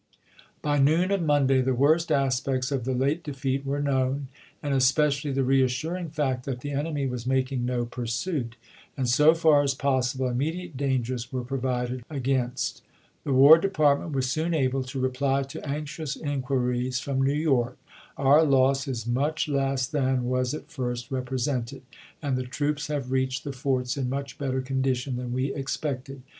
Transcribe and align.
By 0.63 0.79
noon 0.79 1.11
of 1.11 1.21
Monday 1.21 1.61
the 1.61 1.75
worst 1.75 2.11
aspects 2.11 2.71
of 2.71 2.85
the 2.85 2.95
late 2.95 3.23
defeat 3.23 3.63
were 3.63 3.79
known; 3.83 4.29
and 4.63 4.73
especially 4.73 5.31
the 5.31 5.43
reassuring 5.43 6.09
fact 6.09 6.43
that 6.47 6.61
the 6.61 6.71
enemy 6.71 7.05
was 7.05 7.27
making 7.27 7.65
no 7.65 7.85
pursuit; 7.85 8.55
and 8.97 9.07
so 9.07 9.35
far 9.35 9.61
as 9.61 9.75
possible 9.75 10.27
immediate 10.27 10.75
dangers 10.75 11.31
were 11.31 11.43
provided 11.43 11.99
BULL 12.07 12.15
RUN 12.17 12.23
357 12.23 12.45
«against. 12.45 12.83
The 13.25 13.33
War 13.33 13.59
Department 13.59 14.13
was 14.13 14.27
soon 14.27 14.55
able 14.55 14.81
to 14.81 14.87
chap.xx. 14.87 15.03
reply 15.03 15.43
to 15.43 15.69
anxious 15.69 16.15
inquiries 16.15 16.99
from 16.99 17.21
New 17.21 17.33
York:" 17.35 17.77
Our 18.17 18.41
loss 18.43 18.87
is 18.87 19.05
much 19.05 19.47
less 19.47 19.85
than 19.85 20.23
was 20.23 20.55
at 20.55 20.71
first 20.71 21.11
represented, 21.11 21.83
and 22.23 22.35
the 22.35 22.41
troops 22.41 22.87
have 22.87 23.11
reached 23.11 23.43
the 23.43 23.53
forts 23.53 23.97
in 23.97 24.09
much 24.09 24.39
better 24.39 24.61
condition 24.61 25.17
than 25.17 25.31
we 25.31 25.53
expected." 25.53 26.23